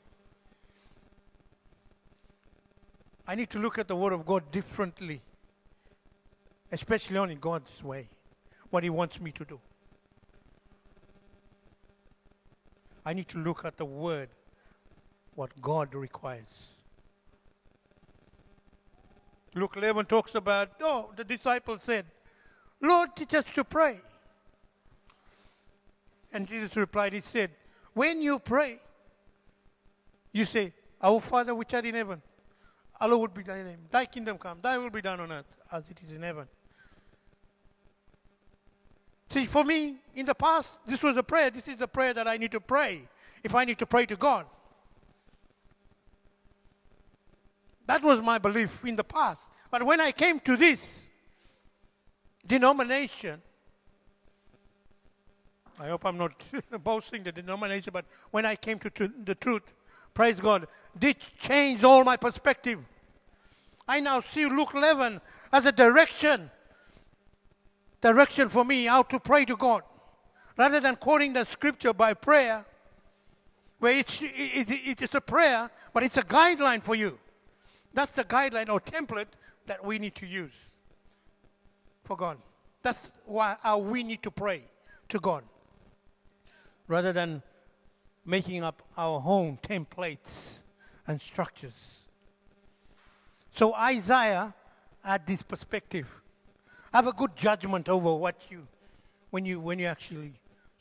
[3.27, 5.21] I need to look at the Word of God differently,
[6.71, 8.09] especially on in God's way,
[8.71, 9.59] what He wants me to do.
[13.05, 14.29] I need to look at the Word,
[15.35, 16.69] what God requires.
[19.53, 22.07] Luke 11 talks about, oh, the disciples said,
[22.81, 24.01] Lord, teach us to pray.
[26.37, 27.49] And Jesus replied, He said,
[27.95, 28.77] When you pray,
[30.31, 30.71] you say,
[31.01, 32.21] Our Father which art in heaven,
[32.99, 33.79] hallowed be thy name.
[33.89, 36.47] Thy kingdom come, thy will be done on earth as it is in heaven.
[39.29, 41.49] See, for me, in the past, this was a prayer.
[41.49, 43.01] This is the prayer that I need to pray
[43.43, 44.45] if I need to pray to God.
[47.87, 49.41] That was my belief in the past.
[49.71, 50.99] But when I came to this
[52.45, 53.41] denomination,
[55.79, 56.31] I hope I'm not
[56.83, 59.73] boasting the denomination, but when I came to, to the truth,
[60.13, 62.79] praise God, this changed all my perspective.
[63.87, 65.21] I now see Luke 11
[65.53, 66.49] as a direction,
[68.01, 69.83] direction for me how to pray to God.
[70.57, 72.65] Rather than quoting the scripture by prayer,
[73.79, 77.19] where it's, it, it's a prayer, but it's a guideline for you.
[77.93, 79.27] That's the guideline or template
[79.67, 80.53] that we need to use
[82.03, 82.37] for God.
[82.81, 84.63] That's why, how we need to pray
[85.09, 85.43] to God.
[86.87, 87.41] Rather than
[88.25, 90.59] making up our own templates
[91.07, 92.01] and structures.
[93.55, 94.53] So Isaiah
[95.03, 96.07] had this perspective.
[96.93, 98.67] Have a good judgment over what you,
[99.29, 100.33] when you, when you actually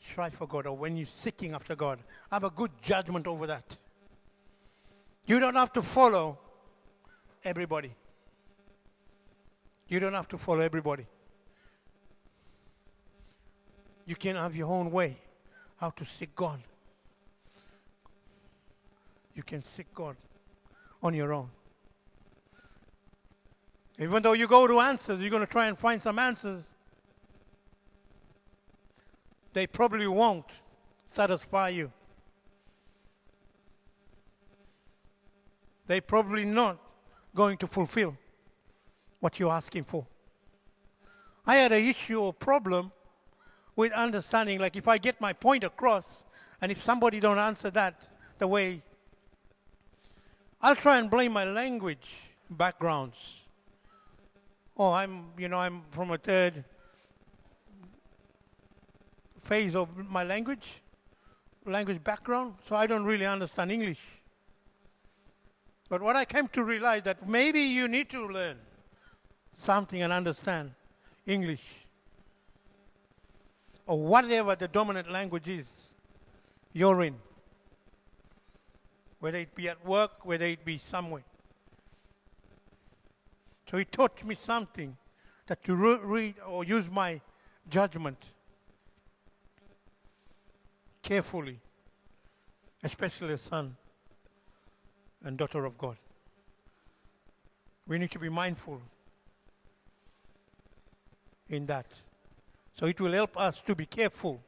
[0.03, 1.99] strive for God or when you're seeking after God.
[2.31, 3.77] Have a good judgment over that.
[5.25, 6.37] You don't have to follow
[7.43, 7.93] everybody.
[9.87, 11.05] You don't have to follow everybody.
[14.05, 15.17] You can have your own way
[15.77, 16.59] how to seek God.
[19.33, 20.15] You can seek God
[21.01, 21.49] on your own.
[23.99, 26.63] Even though you go to answers, you're going to try and find some answers.
[29.53, 30.45] They probably won't
[31.11, 31.91] satisfy you.
[35.87, 36.77] They're probably not
[37.33, 38.17] going to fulfill
[39.19, 40.05] what you're asking for.
[41.45, 42.91] I had an issue or problem
[43.77, 46.03] with understanding, like if I get my point across,
[46.59, 48.09] and if somebody don't answer that
[48.39, 48.81] the way,
[50.61, 52.17] I'll try and blame my language
[52.49, 53.15] backgrounds.
[54.75, 56.63] Oh, I'm, you know, I'm from a third
[59.43, 60.81] phase of my language,
[61.65, 64.01] language background, so I don't really understand English.
[65.87, 68.57] But what I came to realize that maybe you need to learn
[69.55, 70.71] something and understand
[71.27, 71.86] English
[73.87, 75.65] or whatever the dominant language is
[76.73, 77.15] you're in.
[79.19, 81.23] Whether it be at work, whether it be somewhere.
[83.69, 84.95] So he taught me something
[85.47, 87.21] that to re- read or use my
[87.69, 88.17] judgment
[91.01, 91.59] carefully,
[92.83, 93.75] especially a son
[95.23, 95.97] and daughter of God.
[97.87, 98.81] We need to be mindful
[101.49, 101.87] in that.
[102.79, 104.39] So it will help us to be careful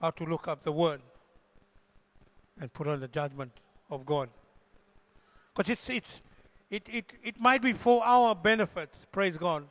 [0.00, 1.00] how to look up the word
[2.60, 3.52] and put on the judgment
[3.90, 4.28] of God.
[5.54, 6.22] Because it's, it's,
[6.70, 9.64] it, it, it might be for our benefits, praise God.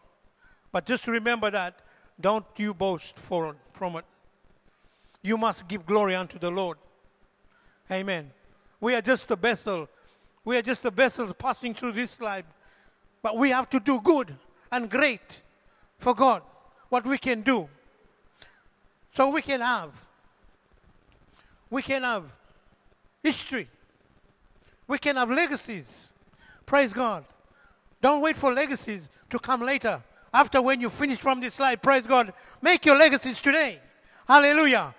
[0.72, 1.82] But just remember that
[2.20, 4.06] don't you boast for, from it.
[5.22, 6.78] You must give glory unto the Lord.
[7.92, 8.32] Amen.
[8.80, 9.90] We are just a vessel.
[10.46, 12.46] We are just a vessel passing through this life.
[13.22, 14.36] But we have to do good
[14.72, 15.42] and great
[15.98, 16.42] for God,
[16.96, 17.68] what we can do.
[19.12, 19.92] So we can have.
[21.70, 22.24] We can have
[23.22, 23.68] history.
[24.88, 25.88] We can have legacies.
[26.66, 27.26] Praise God.
[28.02, 30.02] Don't wait for legacies to come later.
[30.34, 32.32] After when you finish from this life, praise God.
[32.62, 33.82] Make your legacies today.
[34.26, 34.96] Hallelujah.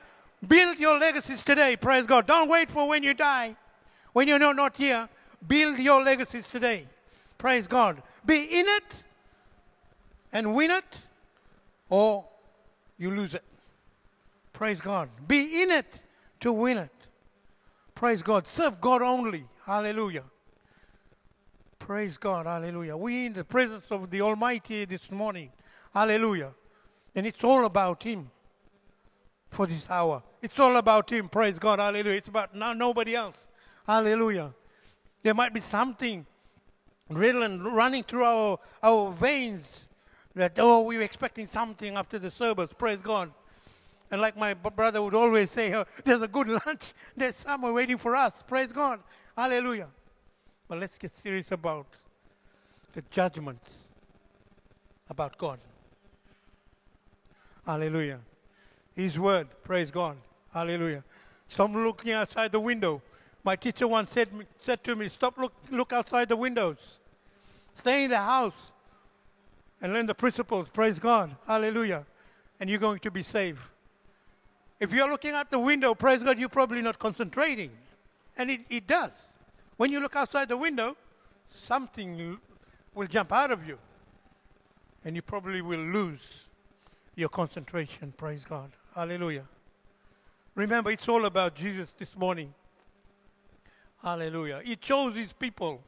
[0.47, 1.77] Build your legacies today.
[1.77, 2.27] Praise God.
[2.27, 3.57] Don't wait for when you die.
[4.13, 5.09] When you're not here,
[5.49, 6.89] build your legacies today.
[7.39, 8.03] Praise God.
[8.27, 9.05] Be in it
[10.31, 11.01] and win it,
[11.88, 12.27] or
[12.99, 13.44] you lose it.
[14.53, 15.09] Praise God.
[15.27, 16.01] Be in it
[16.40, 16.90] to win it.
[17.94, 18.46] Praise God.
[18.46, 19.44] Serve God only.
[19.64, 20.25] Hallelujah.
[21.79, 22.46] Praise God.
[22.46, 22.96] Hallelujah.
[22.96, 25.51] We in the presence of the Almighty this morning.
[25.92, 26.55] Hallelujah.
[27.14, 28.31] And it's all about Him
[29.51, 30.22] for this hour.
[30.42, 31.29] It's all about Him.
[31.29, 31.79] Praise God.
[31.79, 32.16] Hallelujah.
[32.16, 33.46] It's about now nobody else.
[33.87, 34.54] Hallelujah.
[35.23, 36.27] There might be something
[37.08, 39.86] riddling, running through our, our veins
[40.37, 42.71] that, oh, we were expecting something after the service.
[42.77, 43.33] Praise God.
[44.11, 46.93] And like my brother would always say, oh, there's a good lunch.
[47.17, 48.45] There's someone waiting for us.
[48.47, 49.01] Praise God.
[49.37, 49.89] Hallelujah.
[50.69, 51.87] But let's get serious about
[52.93, 53.89] the judgments
[55.11, 55.59] about God.
[57.65, 58.21] Hallelujah.
[58.95, 59.49] His word.
[59.65, 60.17] Praise God.
[60.53, 61.03] Hallelujah.
[61.49, 63.03] Some looking outside the window
[63.47, 64.29] my teacher once said,
[64.61, 66.99] said to me, Stop, look, look outside the windows.
[67.77, 68.73] Stay in the house
[69.81, 70.68] and learn the principles.
[70.72, 71.37] Praise God.
[71.46, 72.06] Hallelujah.
[72.60, 73.60] And you're going to be saved.
[74.81, 77.70] If you're looking out the window, praise God, you're probably not concentrating.
[78.37, 79.10] And it, it does.
[79.77, 80.96] When you look outside the window,
[81.48, 82.38] something
[82.94, 83.79] will jump out of you.
[85.04, 86.44] And you probably will lose
[87.14, 88.12] your concentration.
[88.16, 88.72] Praise God.
[88.94, 89.44] Hallelujah.
[90.54, 92.52] Remember, it's all about Jesus this morning.
[94.02, 94.62] Hallelujah.
[94.64, 95.83] He chose his people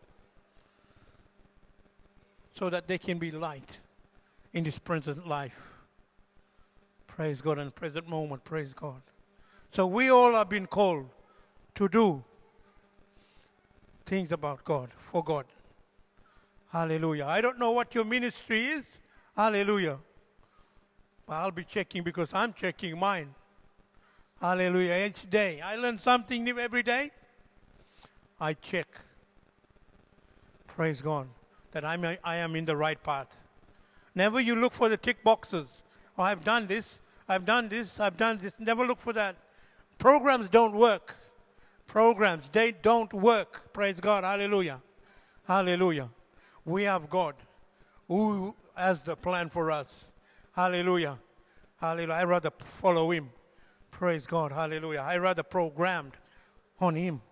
[2.58, 3.78] so that they can be light
[4.52, 5.54] in this present life.
[7.06, 8.42] Praise God and present moment.
[8.42, 9.00] Praise God.
[9.70, 11.08] So we all have been called
[11.76, 12.24] to do
[14.06, 15.44] things about God, for God.
[16.72, 17.26] Hallelujah.
[17.26, 19.00] I don't know what your ministry is.
[19.36, 19.98] Hallelujah.
[21.26, 23.34] But I'll be checking because I'm checking mine.
[24.40, 25.06] Hallelujah.
[25.06, 25.60] Each day.
[25.60, 27.12] I learn something new every day.
[28.40, 28.88] I check.
[30.66, 31.28] Praise God.
[31.78, 33.44] That I'm, I am in the right path.
[34.12, 35.84] Never you look for the tick boxes.
[36.18, 37.00] Oh, I've done this.
[37.28, 38.00] I've done this.
[38.00, 38.52] I've done this.
[38.58, 39.36] Never look for that.
[39.96, 41.14] Programs don't work.
[41.86, 43.72] Programs, they don't work.
[43.72, 44.24] Praise God.
[44.24, 44.82] Hallelujah.
[45.46, 46.10] Hallelujah.
[46.64, 47.36] We have God
[48.08, 50.10] who has the plan for us.
[50.56, 51.16] Hallelujah.
[51.80, 52.14] Hallelujah.
[52.14, 53.30] I rather follow him.
[53.92, 54.50] Praise God.
[54.50, 55.06] Hallelujah.
[55.06, 56.16] I rather programmed
[56.80, 57.22] on him,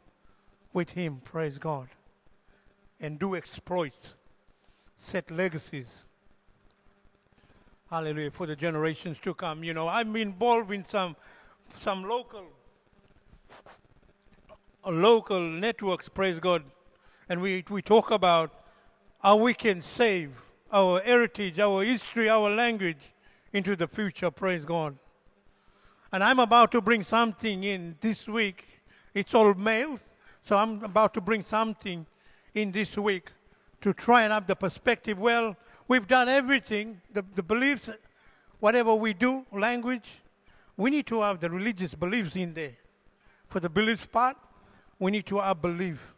[0.73, 1.21] with him.
[1.25, 1.89] Praise God.
[3.01, 4.15] And do exploits,
[4.97, 6.05] set legacies.
[7.91, 8.31] Hallelujah.
[8.31, 9.63] For the generations to come.
[9.63, 11.17] You know, I'm involved in some
[11.79, 12.45] some local
[14.85, 16.63] local networks, praise God.
[17.29, 18.53] And we, we talk about
[19.21, 20.31] how we can save
[20.73, 23.13] our heritage, our history, our language
[23.53, 24.97] into the future, praise God.
[26.13, 28.65] And I'm about to bring something in this week.
[29.13, 30.01] It's all males,
[30.43, 32.07] so I'm about to bring something
[32.55, 33.31] in this week
[33.81, 35.19] to try and have the perspective.
[35.19, 35.57] Well,
[35.89, 37.91] we've done everything, the, the beliefs,
[38.61, 40.23] whatever we do, language,
[40.77, 42.77] we need to have the religious beliefs in there.
[43.49, 44.37] For the beliefs part,
[44.99, 46.15] we need to have belief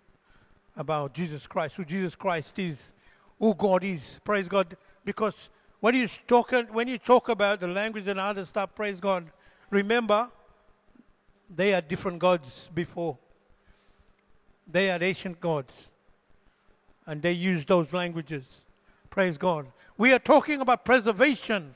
[0.76, 2.94] about Jesus Christ, who Jesus Christ is,
[3.38, 4.18] who God is.
[4.24, 4.76] Praise God.
[5.04, 5.50] Because
[5.80, 9.30] when you talk, when you talk about the language and other stuff, praise God,
[9.70, 10.28] remember
[11.48, 13.18] they are different gods before.
[14.66, 15.90] They are ancient gods.
[17.08, 18.44] And they use those languages.
[19.08, 19.66] Praise God.
[19.96, 21.74] We are talking about preservation.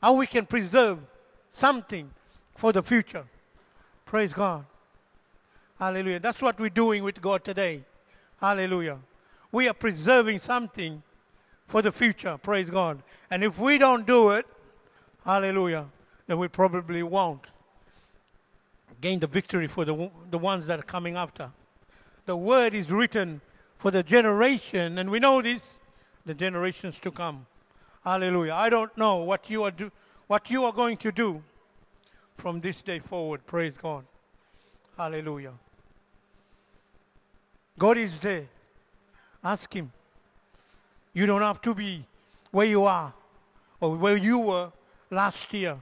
[0.00, 1.00] How we can preserve
[1.50, 2.10] something
[2.54, 3.24] for the future.
[4.06, 4.64] Praise God.
[5.78, 6.20] Hallelujah.
[6.20, 7.82] That's what we're doing with God today.
[8.40, 8.98] Hallelujah.
[9.50, 11.02] We are preserving something
[11.66, 12.38] for the future.
[12.38, 13.02] Praise God.
[13.30, 14.46] And if we don't do it,
[15.24, 15.86] hallelujah,
[16.28, 17.46] then we probably won't
[19.00, 21.50] gain the victory for the, the ones that are coming after.
[22.26, 23.40] The word is written
[23.84, 25.78] for the generation, and we know this,
[26.24, 27.44] the generations to come.
[28.02, 28.54] Hallelujah.
[28.54, 29.92] I don't know what you are do,
[30.26, 31.42] what you are going to do
[32.38, 33.44] from this day forward.
[33.46, 34.06] Praise God.
[34.96, 35.52] Hallelujah.
[37.78, 38.46] God is there.
[39.44, 39.92] Ask Him.
[41.12, 42.06] You don't have to be
[42.52, 43.12] where you are
[43.80, 44.72] or where you were
[45.10, 45.76] last year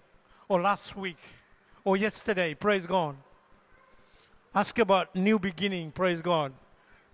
[0.49, 1.19] or last week
[1.85, 2.53] or yesterday.
[2.55, 3.15] Praise God.
[4.53, 5.93] Ask about new beginning.
[5.93, 6.53] Praise God.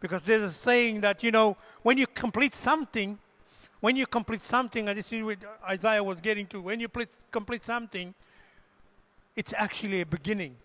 [0.00, 3.18] Because there's a saying that, you know, when you complete something,
[3.80, 5.38] when you complete something, and this is what
[5.68, 6.88] Isaiah was getting to, when you
[7.30, 8.14] complete something,
[9.36, 10.56] it's actually a beginning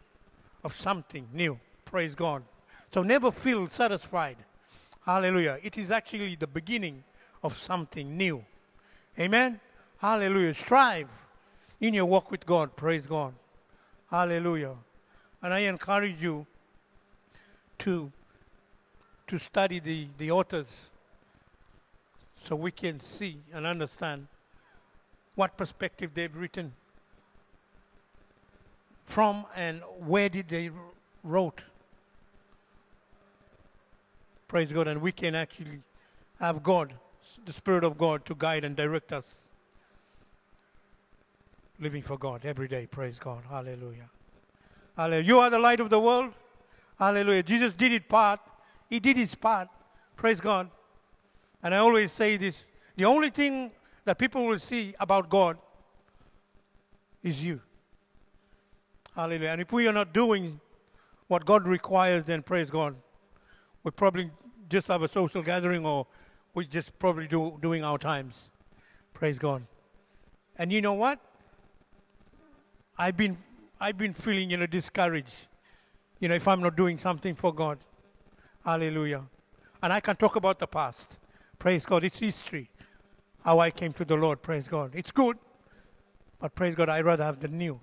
[0.64, 1.60] of something new.
[1.86, 2.44] Praise God.
[2.94, 4.38] So never feel satisfied.
[5.06, 5.60] Hallelujah.
[5.62, 7.04] It is actually the beginning
[7.44, 8.46] of something new.
[9.20, 9.60] Amen.
[9.98, 10.54] Hallelujah.
[10.54, 11.10] Strive
[11.82, 12.76] in your walk with God.
[12.76, 13.34] Praise God.
[14.10, 14.76] Hallelujah.
[15.42, 16.46] And I encourage you
[17.80, 18.12] to
[19.34, 20.92] to study the, the authors
[22.44, 24.28] so we can see and understand
[25.34, 26.72] what perspective they've written
[29.08, 30.70] from and where did they
[31.24, 31.64] wrote.
[34.48, 34.88] Praise God.
[34.88, 35.82] And we can actually
[36.40, 36.94] have God,
[37.44, 39.28] the Spirit of God, to guide and direct us.
[41.80, 42.86] Living for God every day.
[42.86, 43.42] Praise God.
[43.50, 44.12] Hallelujah.
[44.96, 45.24] Hallelujah.
[45.24, 46.34] You are the light of the world.
[47.00, 47.42] Hallelujah.
[47.42, 48.40] Jesus did it part.
[48.94, 49.70] He did his part.
[50.16, 50.70] Praise God.
[51.64, 53.72] And I always say this the only thing
[54.06, 55.58] that people will see about God
[57.24, 57.60] is you.
[59.16, 59.50] Hallelujah.
[59.50, 60.60] And if we are not doing
[61.26, 62.96] what God requires, then praise God.
[63.84, 64.30] We probably
[64.70, 66.06] just have a social gathering or
[66.54, 68.52] we're just probably do doing our times.
[69.12, 69.66] Praise God.
[70.56, 71.18] And you know what?
[73.00, 73.38] I've been
[73.82, 75.48] I've been feeling, you know, discouraged.
[76.20, 77.80] You know, if I'm not doing something for God.
[78.66, 79.24] Hallelujah.
[79.82, 81.20] And I can talk about the past.
[81.60, 82.04] Praise God.
[82.04, 82.70] It's history.
[83.44, 84.42] How I came to the Lord.
[84.42, 84.92] Praise God.
[84.96, 85.38] It's good.
[86.40, 87.80] But praise God, I'd rather have the new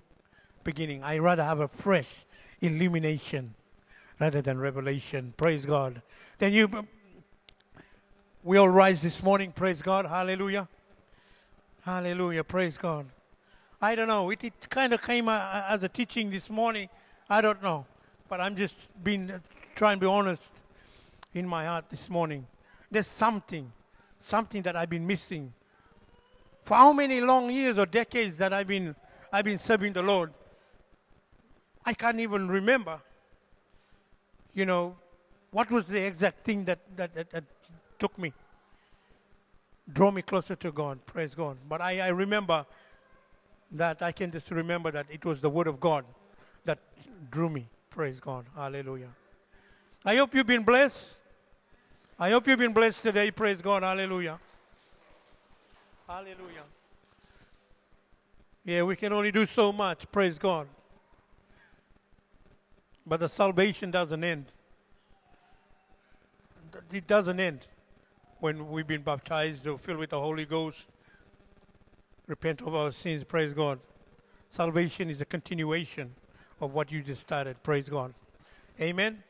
[0.63, 1.03] beginning.
[1.03, 2.25] I'd rather have a fresh
[2.61, 3.53] illumination
[4.19, 5.33] rather than revelation.
[5.37, 6.01] Praise God.
[6.37, 6.87] Then you,
[8.43, 9.51] we all rise this morning.
[9.51, 10.05] Praise God.
[10.05, 10.67] Hallelujah.
[11.83, 12.43] Hallelujah.
[12.43, 13.07] Praise God.
[13.81, 14.29] I don't know.
[14.29, 16.89] It, it kind of came uh, as a teaching this morning.
[17.29, 17.85] I don't know.
[18.29, 19.39] But I'm just being, uh,
[19.75, 20.60] trying to be honest
[21.33, 22.45] in my heart this morning.
[22.89, 23.71] There's something,
[24.19, 25.53] something that I've been missing.
[26.63, 28.95] For how many long years or decades that I've been,
[29.31, 30.33] I've been serving the Lord?
[31.85, 32.99] I can't even remember.
[34.53, 34.97] You know,
[35.51, 37.43] what was the exact thing that, that, that, that
[37.97, 38.33] took me,
[39.91, 41.05] drove me closer to God?
[41.05, 41.57] Praise God.
[41.67, 42.65] But I, I remember
[43.71, 46.05] that I can just remember that it was the Word of God
[46.65, 46.79] that
[47.29, 47.67] drew me.
[47.89, 48.45] Praise God.
[48.55, 49.09] Hallelujah.
[50.03, 51.15] I hope you've been blessed.
[52.21, 53.31] I hope you've been blessed today.
[53.31, 53.81] Praise God.
[53.81, 54.39] Hallelujah.
[56.07, 56.65] Hallelujah.
[58.63, 60.05] Yeah, we can only do so much.
[60.11, 60.67] Praise God.
[63.07, 64.45] But the salvation doesn't end.
[66.93, 67.65] It doesn't end
[68.39, 70.89] when we've been baptized or filled with the Holy Ghost.
[72.27, 73.23] Repent of our sins.
[73.23, 73.79] Praise God.
[74.51, 76.13] Salvation is a continuation
[76.59, 77.63] of what you just started.
[77.63, 78.13] Praise God.
[78.79, 79.23] Amen.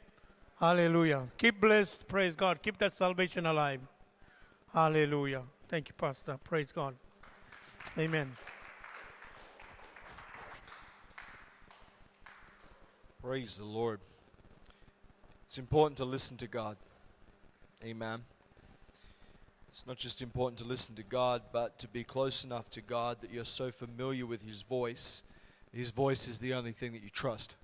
[0.61, 1.27] Hallelujah.
[1.39, 2.07] Keep blessed.
[2.07, 2.61] Praise God.
[2.61, 3.79] Keep that salvation alive.
[4.71, 5.41] Hallelujah.
[5.67, 6.37] Thank you, Pastor.
[6.43, 6.93] Praise God.
[7.97, 8.31] Amen.
[13.23, 14.01] Praise the Lord.
[15.47, 16.77] It's important to listen to God.
[17.83, 18.19] Amen.
[19.67, 23.17] It's not just important to listen to God, but to be close enough to God
[23.21, 25.23] that you're so familiar with His voice.
[25.73, 27.55] His voice is the only thing that you trust.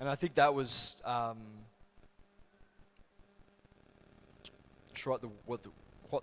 [0.00, 1.38] And I think that was um,
[4.94, 5.70] try the what the
[6.10, 6.22] what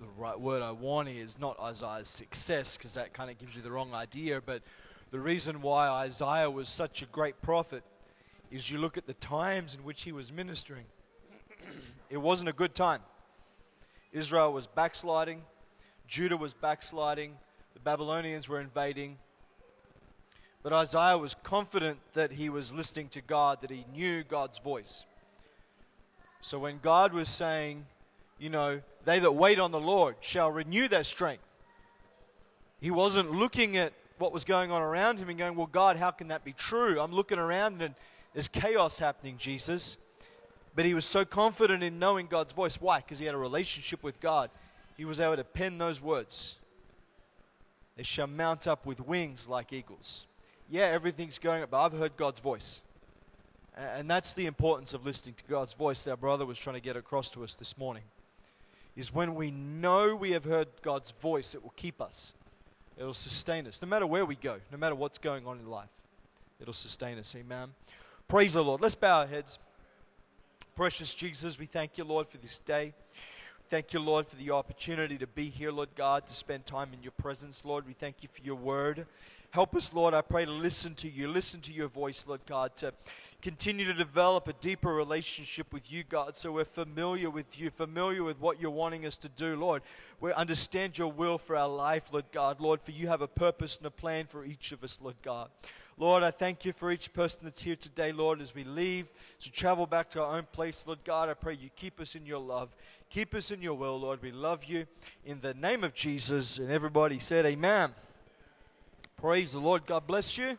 [0.00, 3.62] the right word I want is not Isaiah's success because that kind of gives you
[3.62, 4.40] the wrong idea.
[4.40, 4.62] But
[5.10, 7.82] the reason why Isaiah was such a great prophet
[8.50, 10.84] is you look at the times in which he was ministering.
[12.10, 13.00] it wasn't a good time.
[14.12, 15.42] Israel was backsliding,
[16.06, 17.36] Judah was backsliding,
[17.74, 19.18] the Babylonians were invading.
[20.62, 25.04] But Isaiah was confident that he was listening to God, that he knew God's voice.
[26.40, 27.86] So when God was saying,
[28.38, 31.44] you know, they that wait on the Lord shall renew their strength,
[32.80, 36.10] he wasn't looking at what was going on around him and going, well, God, how
[36.10, 37.00] can that be true?
[37.00, 37.94] I'm looking around and
[38.32, 39.96] there's chaos happening, Jesus.
[40.74, 42.80] But he was so confident in knowing God's voice.
[42.80, 42.98] Why?
[42.98, 44.50] Because he had a relationship with God.
[44.96, 46.56] He was able to pen those words.
[47.96, 50.26] They shall mount up with wings like eagles
[50.70, 52.82] yeah, everything's going up, but I've heard God's voice.
[53.76, 56.06] And that's the importance of listening to God's voice.
[56.08, 58.02] Our brother was trying to get across to us this morning.
[58.96, 62.34] Is when we know we have heard God's voice, it will keep us.
[62.96, 63.80] It'll sustain us.
[63.80, 65.88] No matter where we go, no matter what's going on in life,
[66.60, 67.36] it'll sustain us.
[67.36, 67.68] Amen.
[68.26, 68.80] Praise the Lord.
[68.80, 69.60] Let's bow our heads.
[70.74, 72.92] Precious Jesus, we thank you, Lord, for this day.
[73.68, 77.02] Thank you, Lord, for the opportunity to be here, Lord God, to spend time in
[77.02, 77.86] your presence, Lord.
[77.86, 79.06] We thank you for your word.
[79.50, 82.76] Help us, Lord, I pray, to listen to you, listen to your voice, Lord God,
[82.76, 82.92] to
[83.40, 88.22] continue to develop a deeper relationship with you, God, so we're familiar with you, familiar
[88.22, 89.80] with what you're wanting us to do, Lord.
[90.20, 93.78] We understand your will for our life, Lord God, Lord, for you have a purpose
[93.78, 95.48] and a plan for each of us, Lord God.
[95.96, 99.06] Lord, I thank you for each person that's here today, Lord, as we leave
[99.40, 101.30] to travel back to our own place, Lord God.
[101.30, 102.68] I pray you keep us in your love,
[103.08, 104.20] keep us in your will, Lord.
[104.20, 104.86] We love you
[105.24, 106.58] in the name of Jesus.
[106.58, 107.94] And everybody said, Amen.
[109.20, 109.84] Praise the Lord.
[109.84, 110.56] God bless you.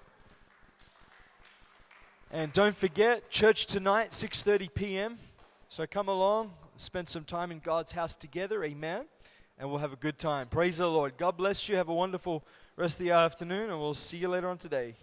[2.29, 5.17] And don't forget, church tonight, 6:30 p.m.
[5.69, 8.61] So come along, spend some time in God's house together.
[8.65, 9.05] Amen.
[9.57, 10.47] And we'll have a good time.
[10.49, 11.13] Praise the Lord.
[11.17, 11.77] God bless you.
[11.77, 12.43] Have a wonderful
[12.75, 14.95] rest of the afternoon, and we'll see you later on today.